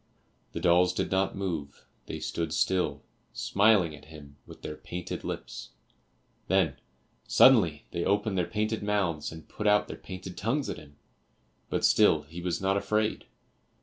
[0.53, 3.03] The dolls did not move; they stood still,
[3.33, 5.73] smiling at him with their painted lips,
[6.47, 6.77] then
[7.27, 10.95] suddenly they opened their painted mouths and put out their painted tongues at him;
[11.69, 13.27] but still he was not afraid.